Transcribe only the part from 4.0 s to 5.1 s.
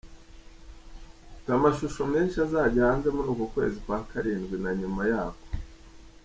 karindwi na nyuma